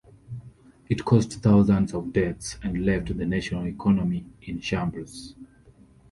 [0.89, 5.35] It caused thousands of deaths and left the national economy in shambles.